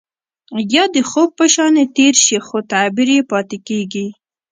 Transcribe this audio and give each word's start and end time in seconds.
يا 0.73 0.83
د 0.95 0.97
خوب 1.09 1.29
په 1.39 1.45
شانې 1.53 1.83
تير 1.95 2.13
شي 2.25 2.37
خو 2.47 2.57
تعبير 2.71 3.09
يې 3.15 3.21
پاتې 3.31 3.57
کيږي. 3.67 4.07